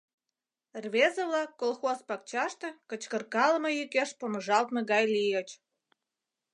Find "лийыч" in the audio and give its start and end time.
5.15-5.49